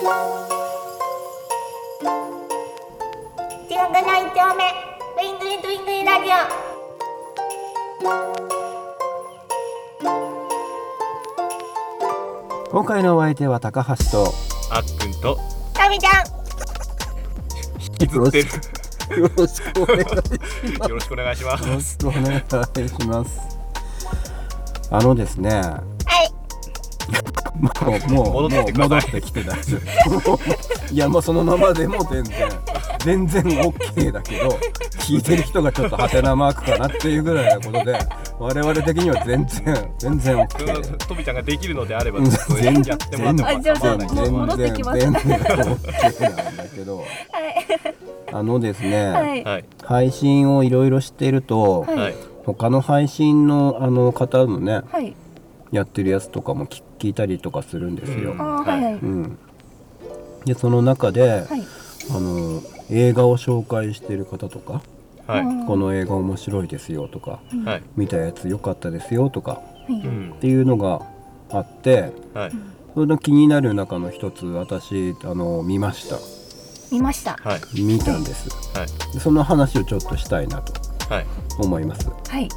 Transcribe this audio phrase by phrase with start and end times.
[0.00, 0.06] 違う
[3.92, 6.30] がない丁目ウィングリートウィングリーラジ
[12.70, 14.32] 今回のお相手は高橋と
[14.70, 15.38] あっくんとオ
[15.74, 16.12] タミちゃん
[17.78, 20.06] 引きずってるよろしくお願いし
[20.78, 21.68] よろしくお願いしまますす。
[21.68, 23.58] よろしくお願いします。
[24.90, 25.99] あのですね、はい
[27.60, 27.70] も
[28.08, 30.38] うもう戻っ戻ってきて大丈夫。
[30.92, 32.48] いやもうそのままでも全然
[33.04, 34.48] 全然 OK だけど、
[34.98, 37.98] 聞いてる人がちょっとハテナマークかなっていうぐらいのことで、
[38.38, 40.96] 我々的には全然全然 OK。
[41.06, 45.00] とびちゃんができるのであればうんちょっとや全ってもらってもあじゃあじゃあ構わないもう戻ってきます。
[45.00, 47.04] 全然全然 OK なんだけど、
[48.32, 51.32] あのですね、配信をいろいろしてい。
[51.32, 51.86] ると、
[52.44, 55.14] 他の配信のあの方のねはい
[55.72, 58.32] やってるやつとかも聞聞いたりとかするんですよ。
[58.32, 58.94] うんあーはいはい。
[58.94, 59.38] うん。
[60.44, 61.62] でその中で、はい。
[62.10, 64.82] あの映画を紹介してる方とか、
[65.26, 65.40] はい。
[65.42, 67.82] うんこの映画面白いですよとか、はい。
[67.96, 71.02] 見たやつ良かったですよとかっていうのが
[71.50, 72.52] あってはい。
[72.94, 76.16] それの気になる中の一つ私あの見ました。
[76.90, 77.36] 見ました。
[77.40, 77.82] はい。
[77.82, 78.48] 見たんです。
[78.76, 79.12] はい。
[79.14, 80.72] でその話をちょっとしたいなと
[81.14, 81.26] はい。
[81.60, 82.08] 思います。
[82.28, 82.48] はい。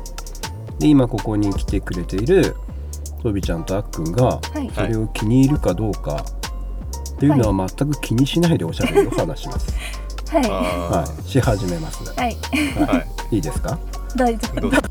[0.79, 2.55] で今ここに来てくれている
[3.23, 6.23] とびちゃんとあっくんがはいそれを気に入るかどうか
[7.15, 9.73] っていうのは全く気にしないでおしゃべりを話します。
[10.29, 12.03] はいあはい、し始めます。
[12.19, 13.79] はいーはいいいですか？
[14.15, 14.83] 大丈夫です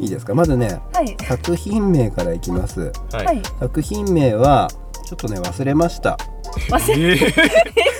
[0.00, 0.34] いいですか？
[0.34, 2.92] まずね、はい作品名からいきます。
[3.12, 4.70] ははいい作品名は
[5.06, 6.16] ちょっとね忘れました。
[6.70, 7.93] 忘れえー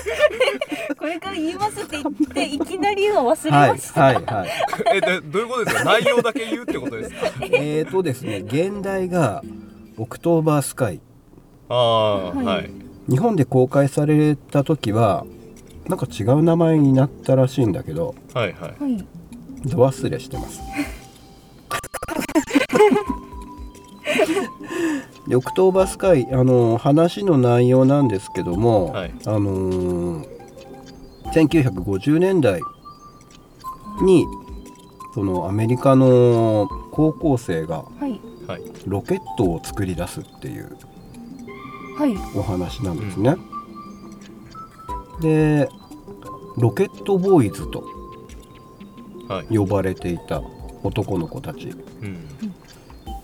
[1.05, 4.01] これから言いますって言っていきなりは忘れはいました。
[4.01, 4.49] はいはい。
[4.95, 5.83] えどどういうことですか？
[5.83, 7.17] 内容だけ言うってことですか？
[7.43, 9.43] えーとですね、原題が
[9.97, 10.99] October Sky。
[11.69, 12.45] ああはい。
[12.47, 12.71] はい。
[13.07, 15.27] 日本で公開された時は
[15.87, 18.81] なんか違う名前になったらしいんだけど、はいはい。
[18.81, 18.97] はい。
[19.63, 20.59] ど忘れしてます。
[25.27, 29.13] で October Sky あの話の内容なんですけども、はい。
[29.27, 30.34] あのー
[31.35, 32.61] 1950年代
[34.01, 34.25] に
[35.13, 37.83] そのアメリカの高校生が
[38.85, 40.77] ロケットを作り出すっていう
[41.97, 42.15] はい。
[42.37, 43.35] お話なんですね。
[45.21, 45.69] で
[46.57, 47.83] Rocket Boys と
[49.27, 49.57] はい。
[49.57, 50.41] 呼ばれていた
[50.83, 51.69] 男の子たち。
[52.01, 52.27] うん。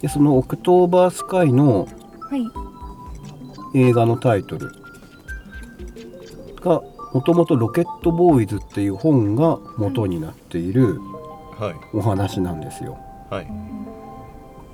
[0.01, 1.87] でその「October Sky」の
[2.29, 2.41] はい。
[3.73, 4.80] 映画のタイトルが
[7.13, 10.99] もともと「Rocket Boys」っていう本が元になっている
[11.59, 11.75] はい。
[11.93, 12.97] お話なんですよ。
[13.29, 13.47] はい。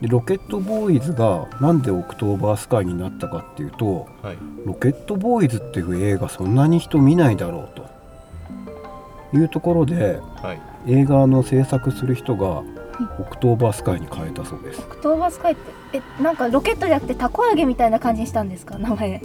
[0.01, 4.37] で Rocket Boys がなんで「October Sky」になったかっていうとはい。
[4.65, 7.85] Rocket Boys っていう映画そんなに人見ないだろうと。
[9.33, 10.59] いうところではい。
[10.85, 12.61] 映画の制作する人が
[13.19, 14.79] October Sky に変えたそうです。
[14.79, 15.55] October Sky っ
[15.91, 18.77] てえなんかロケットじゃなくてたこ揚げみたいな感じにしたんですか？
[18.77, 19.21] 名前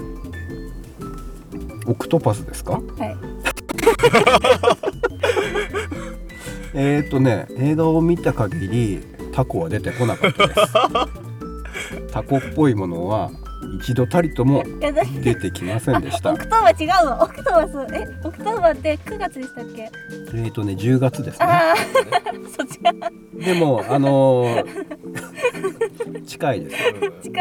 [1.87, 2.73] octopus ですか？
[2.73, 3.13] はい。
[6.75, 9.01] えー、とね映画を見た限り
[9.33, 10.61] タコは出てこなかったです。
[12.13, 13.31] タコっぽいものは
[13.81, 14.63] 一度たりとも
[15.23, 16.33] 出てきませんでした。
[16.33, 19.91] オクトーバー違うわオクトーバースえオクトーバーって9月でしたっけ？
[20.35, 21.47] えー、とね10月ですね。
[22.57, 22.93] そっちが。
[23.45, 25.32] でもあのー
[26.27, 26.77] 近いです。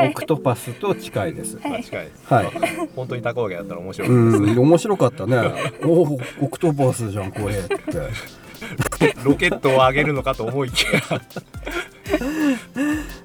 [0.09, 1.57] オクトパスと近いです。
[1.63, 2.05] まあ近い。
[2.05, 2.47] ですはい。
[2.95, 4.09] 本当にタコ揚げだったら面白い。
[4.09, 5.37] うんです面白かったね。
[5.83, 7.55] おおオクトパスじゃんこれ。
[7.55, 11.01] っ てロケットを上げるのかと思いきや。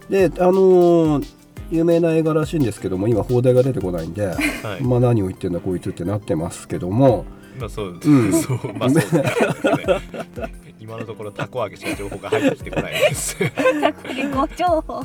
[0.08, 1.36] であのー
[1.68, 4.36] 有名な映画らしいんですけども今放題が出てこないんで、は
[4.78, 4.82] い。
[4.84, 7.24] まあ何を言ってんだこいつってなってますけども
[7.58, 8.32] まあそうです、うん。
[8.32, 9.24] そうまあそうですね。
[10.78, 13.36] 今のところタコ揚げしか情報が入ってきてこないです。
[13.80, 15.02] たこ揚げご情報。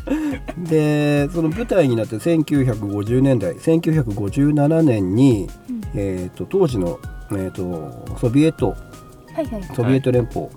[0.57, 5.81] でその舞台になって1950年代1957年に、うん。
[5.95, 6.99] えー、と当時の、
[7.31, 8.75] えー、とソビエト
[9.33, 9.63] はいはい。
[9.75, 10.49] ソビエト連邦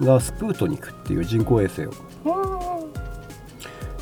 [0.00, 1.92] がスプートニクっていう人工衛星を
[2.24, 2.86] おー。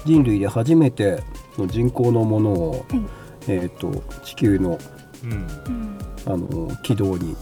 [0.06, 1.22] 人類で初めて
[1.58, 3.02] の人工のものを、はい。
[3.48, 4.78] えー、と地球の
[5.24, 5.30] うん。
[5.30, 5.34] う
[5.70, 5.93] ん
[6.26, 7.36] あの軌道に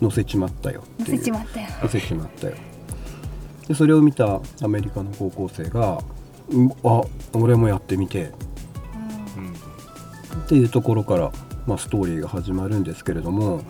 [0.00, 1.18] 乗せちまったよっていう。
[1.18, 1.66] 乗せちまったよ。
[1.82, 2.54] 乗せちまったよ。
[3.68, 6.02] でそれを見たアメリカの高校生が
[6.50, 7.02] 「うんあ
[7.34, 8.32] 俺もやってみて」
[9.36, 10.42] うん。
[10.42, 11.32] っていうところから、
[11.66, 13.60] まあ、ストーリーが始まるんですけれども、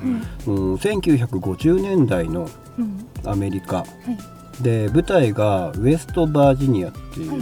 [0.46, 0.54] うん。
[0.54, 2.48] うん、1950年代の
[2.78, 3.06] うん。
[3.24, 3.78] アメリカ。
[3.78, 4.62] はい。
[4.62, 7.40] で舞台がウェストバージニアっていうはい。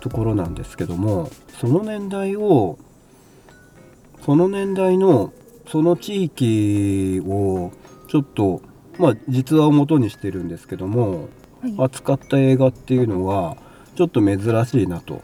[0.00, 1.28] とところなんですけども
[1.60, 2.78] その年代を
[4.24, 5.32] その年代の
[5.70, 7.72] その地域を
[8.08, 8.62] ちょっと
[8.98, 11.28] まあ実話を元にしてるんですけども
[11.60, 11.74] はい。
[11.78, 13.56] 扱った映画っていうのは
[13.96, 15.22] ちょっと珍しいなと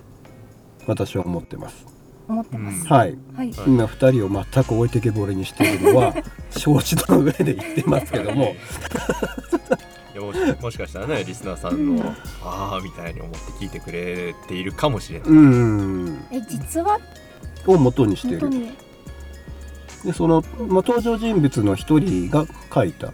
[0.86, 1.86] 私は思ってます。
[2.28, 2.86] 思ってます。
[2.88, 3.52] はい、はい。
[3.52, 3.66] はい。
[3.66, 6.14] 今2人を全く置いてけぼりにしているのは
[6.50, 8.54] 承知の上で言ってますけども。
[10.14, 16.24] いやもしもしかしたらねリスナーさんの、ああみたいに思って聞いてくれているかもしれない、うん。
[16.30, 16.98] え実は
[17.66, 18.48] を元にしている
[20.04, 23.12] でその、まあ、登場人物の一人が書いた。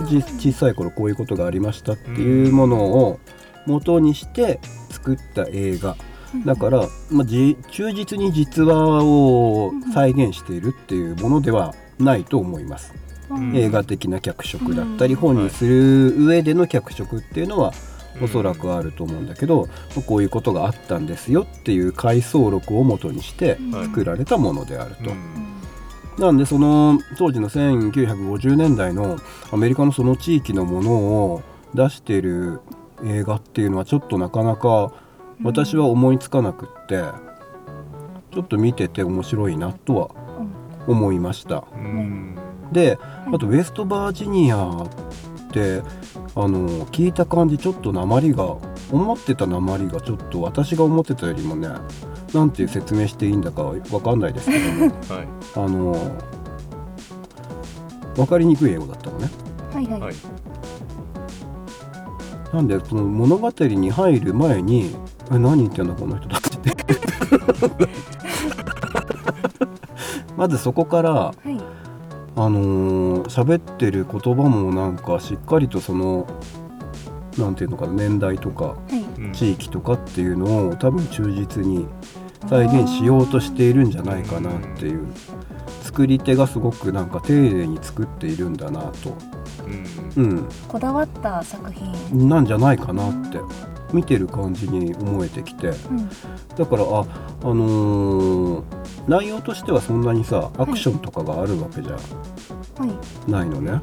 [0.00, 3.20] 小さい頃こういうことがありましたっていうものを
[3.66, 4.60] 元にして
[4.90, 5.90] 作った映画。
[5.90, 5.96] あ。
[6.44, 12.94] だから、まあ、じ忠実に実話を再現しているっていうものではないと思います。
[13.30, 13.56] うん。
[13.56, 15.20] 映画的な脚色だったりうん。
[15.20, 17.72] 本にする上での脚色っていうのは
[18.22, 19.68] おそらくあると思うんだけど、
[20.06, 23.84] こういうことがあったんですよっていう回想録を元にしてうん。
[23.86, 25.10] 作られたものであると。
[25.10, 25.55] うん
[26.18, 29.18] なんでその当時の1950年代の
[29.52, 31.42] アメリカのその地域のものを
[31.74, 32.60] 出している
[33.04, 34.92] 映画っていうのはちょっとなかなか
[35.42, 37.02] 私は思いつかなくって
[38.32, 40.10] ちょっと見てて面白いなとは
[40.86, 41.64] 思いました。
[41.74, 42.38] うん
[42.72, 42.98] で
[43.32, 44.88] あとウェストバージニアっ
[45.52, 45.82] て
[46.34, 48.56] あの聞いた感じちょっと鉛が
[48.90, 51.68] 思ってた鉛がちょっと私が思ってたよりもね
[52.34, 54.92] なんて説明していいんだかわかんないですけどもはい
[55.54, 56.12] あの
[58.16, 59.30] 分かりにくい英語だったのね。
[59.72, 60.00] はいはい。
[60.00, 60.14] はい
[62.52, 64.94] なんでその物語に入る前に
[65.32, 66.70] 「え何言ってんだこの人たち」って
[70.36, 71.60] まずそこからはい。
[72.38, 76.26] あのー喋ってる言葉もなんかしっかりとその
[77.38, 78.95] なんていうのかな年代とかはい。
[79.42, 81.86] うん地域とかっていうのを多分忠実に
[82.48, 85.06] 再現しようとしているんじゃないかなっていう
[85.82, 89.16] 作り手がすごくなんか丁寧に作っているんだなと、
[90.16, 92.28] うんうん、こだわった作品。
[92.28, 93.38] なんじゃないかなって
[93.92, 96.08] 見てる感じに思えてきてうん。
[96.56, 97.00] だからあ
[97.42, 98.64] あのー
[99.06, 101.98] 内容としてはそんなにさアクションとかがあるわけじゃは
[103.26, 103.30] い。
[103.30, 103.80] ないのね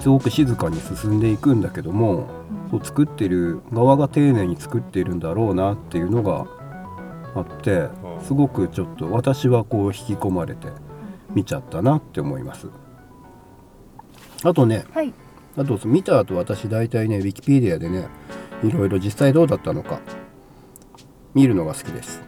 [0.00, 2.26] すごく静かに進んでいくんだけども
[2.70, 6.46] そう作ってる側が丁寧に作っているんだろうなっていうのが
[7.34, 7.88] あって
[8.22, 10.68] すごくちょっと私はこう引き込まれて
[11.34, 12.68] 見ちゃったなって思います。
[14.42, 15.12] あとねはい。
[15.56, 18.08] あと見た後私大体ねウィキペディアでね
[18.62, 20.00] いろいろ実際どうだったのか
[21.34, 22.22] 見るのが好きです。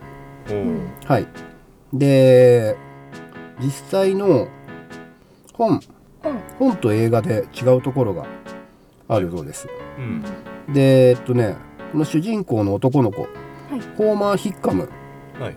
[0.47, 1.27] おーはい。
[1.93, 2.77] で
[3.61, 4.49] 実際の
[5.55, 5.73] 本。
[5.73, 5.81] うん。
[6.59, 8.27] 本と映画で違うところが
[9.07, 9.69] あるそうです
[9.99, 10.73] うん。
[10.73, 11.57] でえっとね
[11.93, 13.29] この主人公の男の子は
[13.77, 13.81] い。
[13.97, 14.89] ホーマー・ヒッカム。
[15.39, 15.57] はい。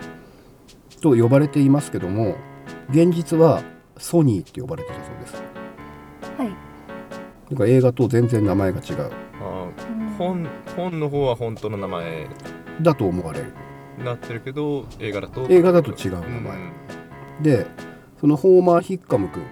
[1.02, 2.36] と呼ばれていますけども
[2.90, 3.64] 現実は
[3.98, 5.44] ソニーって呼ばれてるそうです。
[6.38, 6.50] はい。
[7.52, 9.12] だから映画と全然名前が違う。
[9.42, 9.70] あ
[10.18, 12.28] 本本の方は本当の名前。
[12.82, 13.54] だと思われる。
[13.98, 15.48] になってるけど映画だと。
[15.50, 17.44] 映画だと違う名前、うん。
[17.44, 17.68] で
[18.20, 19.44] そのホーマー・ヒッカム君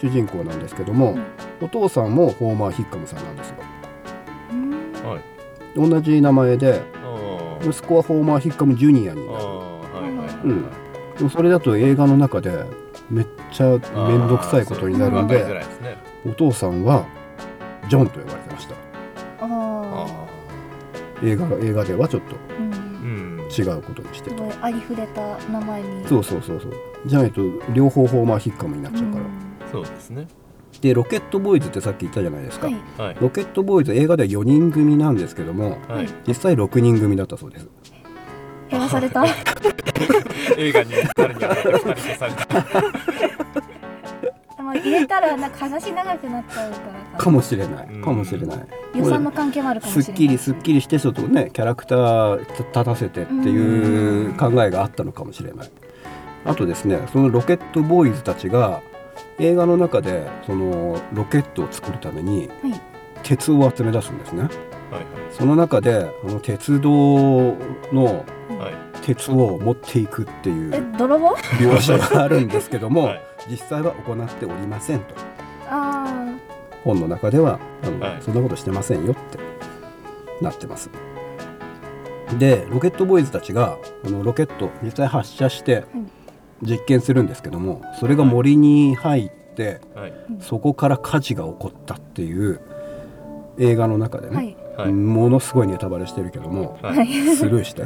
[0.00, 1.16] 主人公なんですけども、
[1.62, 3.56] お父さんもホーマー・ヒッカムさんなんですよ
[5.76, 6.82] 同じ名前で
[7.62, 9.38] 息子はホーマー・ヒッカム・ジュニアになる。
[9.38, 9.46] あー
[9.92, 10.64] はいはいはいうん。
[11.16, 12.64] でもそれだと映画の中で
[13.10, 13.80] めっちゃ面
[14.28, 15.62] 倒くさいことになるんでね
[16.26, 17.06] お父さんは
[17.88, 18.74] ジョンと呼ばれてました。
[18.74, 18.76] あ
[19.40, 20.06] あ。
[21.22, 22.36] 映画映画ではちょっと
[23.48, 26.06] 違うことにしてたすごいありふれた名前に。
[26.06, 26.72] そうそうそうそう。
[27.06, 27.40] じゃないと
[27.72, 29.24] 両方ホーマー・ヒッカムになっちゃうから、
[29.70, 30.26] そうですね
[30.80, 32.76] でロケットボーイズってさっき言ったじゃないですか、はい。
[32.98, 33.16] はい。
[33.20, 36.08] ロケットボーイズ映画では4人組なんですけどもはい。
[36.26, 37.68] 実際6人組だったそうです。
[38.70, 39.24] 減らされた。
[40.58, 42.64] 映画に誰に当たって二人消された。
[44.74, 46.78] 入れたらなんか話長くなっちゃうか
[47.12, 47.86] らかもしれない。
[47.88, 48.02] うん。
[48.02, 48.66] かもしれない。
[48.94, 50.04] 予算の関係もあるかもしれない。
[50.06, 55.70] すっきりすっきりしてちょっとねキャラクター立たせてっていう考えがあったのかもしれない。
[56.44, 58.82] あとですねそのロケットボーイズたちが
[59.38, 62.80] 映画の中でそのロケットを作るためにはい。
[63.22, 64.42] 鉄を集め出すんですね。
[64.42, 64.50] はい
[65.32, 66.90] その中であの鉄道
[67.92, 68.14] のはい。
[68.58, 70.70] はい鉄を持っていくっていえう？
[71.60, 73.22] 描写があるんですけども、はい。
[73.48, 75.14] 実際は行っておりませんと。
[75.68, 76.26] あ
[76.82, 78.22] 本の中ではあの、はい。
[78.22, 79.38] そんなことしてませんよって
[80.42, 80.90] なってます。
[82.38, 86.10] でロケットボーイズたちがあのロケット実際発射してうん
[86.62, 90.12] 実験するんですけどもそれが森に入ってはい。
[90.40, 92.60] そこから火事が起こったっていう
[93.58, 94.30] 映画の中であ。
[94.30, 94.56] ね、はい。
[94.76, 94.92] はい。
[94.92, 97.08] ものすごいネタバレしてるけどもははい。
[97.08, 97.84] いスルーして。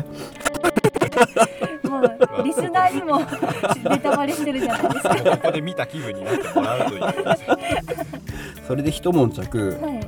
[1.89, 3.19] もうリスナーにも
[3.91, 5.15] ネタバレしてるじゃないですか。
[5.37, 7.03] ここで見た気分になってもらうという。
[8.67, 10.01] それで一悶着はい。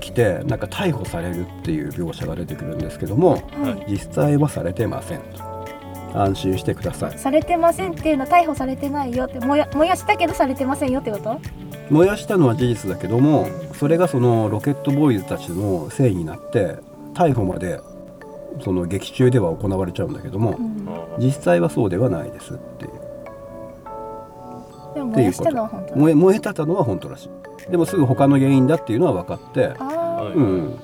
[0.00, 3.38] 起きてなんか逮捕されるっていう描写が出てくるんですけどもは
[3.88, 3.90] い。
[3.92, 5.20] 実際はされてません
[6.14, 7.18] 安心してください。
[7.18, 11.40] されてませんっていうのは逮捕されてないよって燃や燃やしたけどされてませんよってこと？
[11.90, 16.76] 燃やしたのは事実だけどもそれがそのロケットボーイズたちのせいになって
[17.14, 17.80] 逮捕まで
[18.62, 20.88] その劇中では行われちゃうんだけどもうん。
[21.18, 22.92] 実際はそうではないですっていう。
[24.94, 27.70] でも燃やしたのは本当燃え燃えたのは本当らしい。
[27.70, 29.74] でもすぐ他の原因だっていうのは分かって
[30.34, 30.78] うん。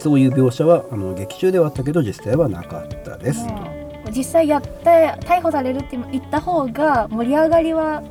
[0.00, 3.72] そういう描写はあの劇中ではあったけど実際はなかったです、あ
[4.14, 8.02] 実際やって逮捕されるって言った方が盛り上がりは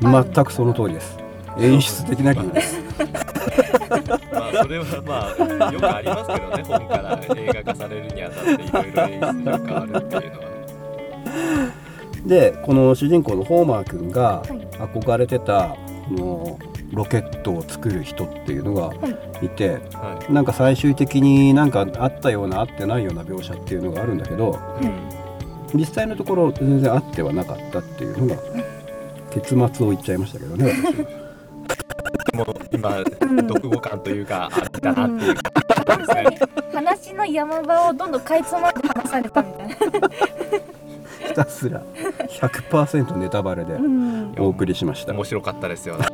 [0.00, 1.18] 全くその通りです。
[1.58, 2.80] 演出的な理由です。
[4.32, 10.48] まあそれはまあよくありますけどね本から映画化されるにあたっていろいろ演出が変わるっていうのは
[12.26, 14.68] でこの主人公のホーマー君がはい。
[14.78, 15.76] 憧れてた
[16.08, 16.58] この
[16.92, 18.94] ロケットを作る人っていうのが
[19.42, 19.48] い。
[19.48, 25.17] て、はなんか最終的になんかあったようなあってないような描写っていうのがあるんだけどい、うん
[25.74, 28.42] 実際のところ全然あってはなかったっていうのが
[29.30, 32.38] 結末を言っちゃいましたけどね私。
[32.38, 33.04] は もう今ん。
[33.48, 35.34] 読後感というかあったなっていう
[36.74, 39.74] 話の山場をどんどんかいつまんで話されたみたいな、
[41.28, 41.82] ひたすら
[42.28, 45.12] 100%ネタバレでうん、お送りしました。
[45.12, 46.06] 面白かったですよね。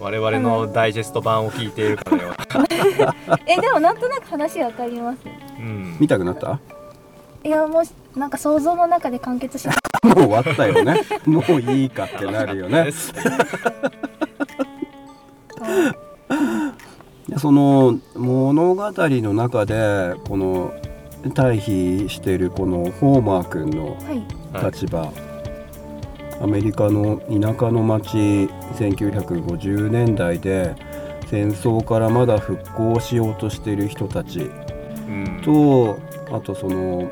[0.00, 2.30] 我々のダイジェスト版を聞いているかのよ。
[2.30, 2.34] う
[3.46, 5.18] えでもなんとなく話わかります。
[5.26, 6.58] な、うん、見たくなった？
[7.44, 9.68] いやもうなんか想像の中で完結し
[10.04, 11.00] もう終わったよね。
[11.26, 12.90] もういいかってなるよね。
[17.38, 20.72] その物語の中でこの
[21.34, 23.96] 対比しているこのホーマー君のはい。
[24.52, 25.10] はい立場、
[26.42, 30.74] アメリカの田舎の町1950年代で
[31.30, 34.50] 戦争からまだ復興しようとしている人たち。
[35.08, 35.40] うん。
[35.42, 35.98] と
[36.30, 37.10] あとその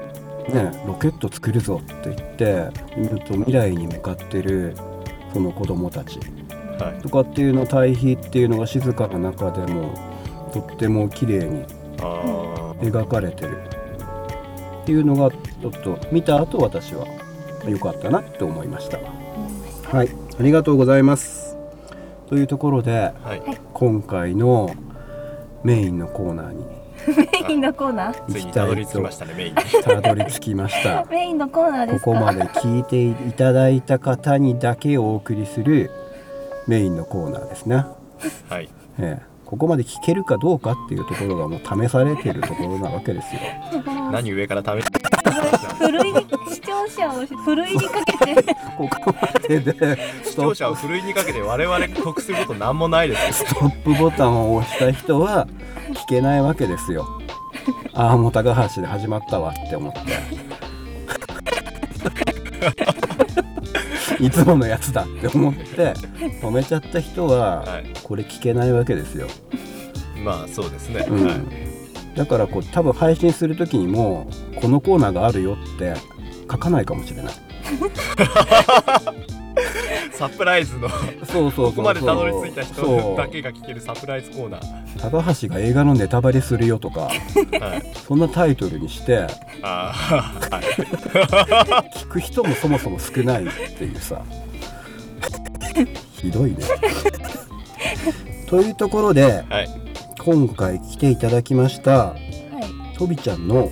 [0.48, 2.70] ねロケット作るぞって言って
[3.08, 4.74] ずっと未来に向かってる
[5.32, 6.18] その子供たち。
[6.78, 7.02] はい。
[7.02, 9.94] とかっていうの対比っていうのが静かな中でも
[10.52, 11.64] とっても綺麗に
[12.00, 13.58] あ描かれてる。
[14.82, 17.06] っていうのがちょっと見た後私は
[17.68, 18.98] 良かったなって思いました。
[19.94, 20.08] はい。
[20.38, 21.56] ありがとうございます。
[22.28, 23.42] というところでーはい。
[23.74, 24.70] 今回の
[25.62, 26.79] メインのコーナーに
[27.46, 28.32] メインのコーナー？
[28.32, 31.04] ついにたどり着きましたねメインにたどり着きました。
[31.10, 32.04] メインのコーナーですか？
[32.04, 35.90] ここまで聞いていただいた方にだけお送りする
[36.66, 37.84] メインのコーナーですね、
[38.48, 38.68] はい。
[38.98, 43.40] ええここまで聞けるかどうかっていうところがもう試されているところなわけですよ
[44.12, 45.00] 何上から試して
[45.76, 55.48] ふるいに視聴者をふるいにかけてここまでで視聴者をふるいにかけて我々得することなんもないですよストップボタンを押した人は
[55.94, 57.08] 聞けないわけですよ。
[57.92, 60.00] ああもう高橋で始まったわって思って。
[64.20, 65.94] いつものやつだって思って
[66.40, 69.26] 止めちゃった人ははいこれ聞けないわけですよ。
[70.24, 71.34] まあそうですね、うんはい
[72.16, 75.94] だからこう多分配信する時にもこのコーナーがあるよって
[76.50, 77.32] 書かないかもしれない。
[80.20, 81.72] サプライズのこそうそうそうそう。
[81.76, 85.00] こまでたどり着いた人だけが聞けるサプライズコーナー。
[85.00, 87.96] 高橋が映画のネタバレするよとかはい。
[88.06, 89.26] そんなタイトルにして
[89.62, 90.64] あーはい。
[91.96, 93.48] 聞く人もそもそも少ないっ
[93.78, 94.20] ていうさ。
[96.12, 96.58] ひどいね。
[98.46, 99.68] というところではい。
[100.22, 102.16] 今回来ていただきましたは
[102.94, 102.98] い。
[102.98, 103.70] とびちゃんの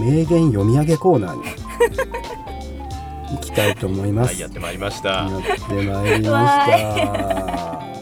[0.00, 1.42] 名言読み上げコーナーに
[3.32, 4.28] 行きたいと思います。
[4.28, 7.82] はいやってまいりましたやってまいりました。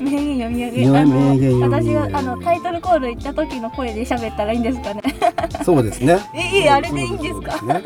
[0.00, 5.02] 名言読み上げ名言読み私上げがあのタイトルコール行った時の声で喋ったらいいんですかね
[5.64, 6.18] そうですね。
[6.34, 7.60] え いいあれでいいんですか？
[7.66, 7.82] ね。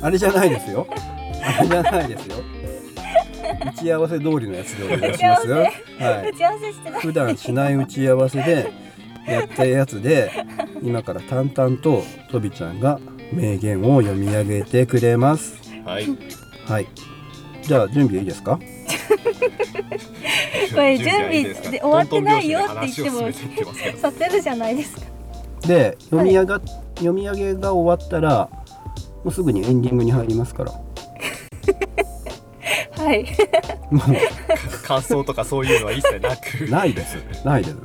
[0.00, 0.86] あれじゃないですよ。
[1.42, 2.36] あれじゃないですよ。
[3.64, 5.56] 打ち合わせ通りのやつでお願いしますよ。
[5.56, 5.70] はい
[6.30, 6.32] 打。
[6.36, 8.72] ち合わせしてない普段しない打ち合わせで
[9.26, 10.30] やったやつで
[10.82, 13.00] 今から淡々ととびちゃんが
[13.32, 15.54] 名言を読み上げてくれます。
[15.84, 16.06] はい。
[16.66, 16.86] はい。
[17.62, 18.58] じゃあ準備いいですか？
[20.74, 23.32] これ準備はいいで終わってないよって言っても
[23.98, 25.02] させるじゃないですか。
[25.66, 26.60] で読み上が、
[26.96, 28.48] 読み上げが終わったら
[29.24, 30.72] もうすぐにエンディングに入りますから。
[33.04, 33.24] はい。
[33.90, 34.00] も
[34.84, 36.64] 感想とかそういうのは一切なく。
[36.66, 37.16] うないです。
[37.44, 37.76] ないです。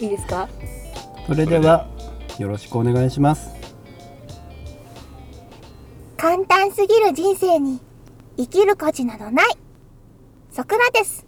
[0.00, 0.48] いいですか？
[1.26, 1.86] それでは
[2.38, 3.53] よろしくお願いします
[6.24, 7.82] 簡単すぎる人生に
[8.38, 9.46] 生きる価値などない。
[10.50, 11.26] ソクラテス。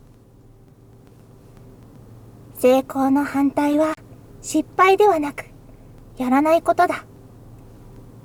[2.55, 3.95] 成功の反対は
[4.41, 5.45] 失敗ではなく、
[6.17, 7.05] やらないことだ。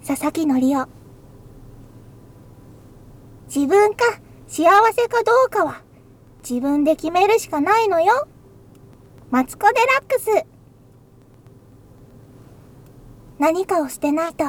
[0.08, 0.88] 佐々木則夫。
[3.54, 4.06] 自分か
[4.48, 4.64] 幸
[4.94, 5.82] せかどうかは
[6.50, 8.30] 自分で決めるしかないのよ。
[9.30, 10.46] マツコ・デラックス。
[13.40, 14.46] 何かを捨てないと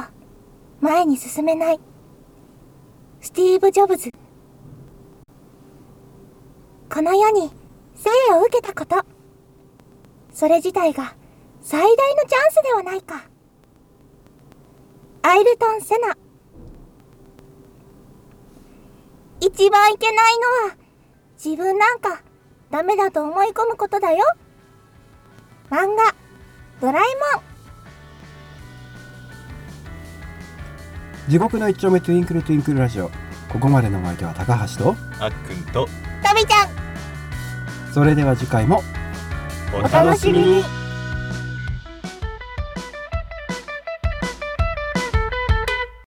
[0.79, 1.81] 前に進めない。
[3.23, 4.11] スティーブ・ジョブズ。
[6.93, 7.49] この世に
[7.95, 8.97] 生を受けたこと。
[10.33, 11.15] それ自体が
[11.61, 13.23] 最大のチャンスではないか。
[15.21, 16.17] アイルトン・セナ。
[19.39, 20.75] 一番いけないのは
[21.41, 22.21] 自分なんか
[22.71, 24.25] ダメだと思い込むことだよ。
[25.69, 26.13] 漫画、
[26.81, 27.52] ドラえもん。
[31.29, 33.09] 地獄の一丁目トゥインクルトゥインクルラジオ。
[33.49, 35.87] ここまでのお相手は高橋とあっくんと
[36.21, 38.83] タビちゃん、それでは次回も
[39.73, 40.63] おお楽しみに